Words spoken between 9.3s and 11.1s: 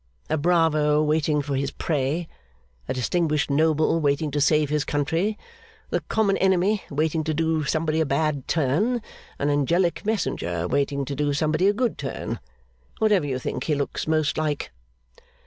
an angelic messenger waiting